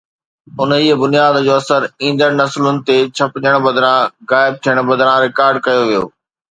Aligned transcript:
انهيءَ 0.61 0.95
بنياد 1.01 1.35
جو 1.47 1.53
اثر 1.61 1.81
ايندڙ 2.03 2.29
نسلن 2.39 2.75
تي 2.87 2.97
ڇپجڻ 3.15 3.53
بدران 3.65 4.01
غائب 4.31 4.53
ٿيڻ 4.63 4.77
بدران 4.89 5.17
رڪارڊ 5.27 5.55
ڪيو 5.67 5.81
ويو. 5.89 6.03